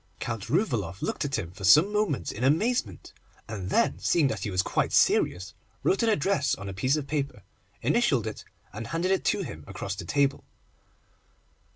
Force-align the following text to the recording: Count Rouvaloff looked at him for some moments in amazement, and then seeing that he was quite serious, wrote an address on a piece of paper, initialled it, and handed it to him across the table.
Count 0.19 0.47
Rouvaloff 0.49 1.03
looked 1.03 1.25
at 1.25 1.37
him 1.37 1.51
for 1.51 1.63
some 1.63 1.93
moments 1.93 2.31
in 2.31 2.43
amazement, 2.43 3.13
and 3.47 3.69
then 3.69 3.99
seeing 3.99 4.29
that 4.29 4.39
he 4.39 4.49
was 4.49 4.63
quite 4.63 4.91
serious, 4.91 5.53
wrote 5.83 6.01
an 6.01 6.09
address 6.09 6.55
on 6.55 6.67
a 6.67 6.73
piece 6.73 6.95
of 6.95 7.05
paper, 7.05 7.43
initialled 7.83 8.25
it, 8.25 8.43
and 8.73 8.87
handed 8.87 9.11
it 9.11 9.23
to 9.25 9.43
him 9.43 9.63
across 9.67 9.93
the 9.93 10.03
table. 10.03 10.43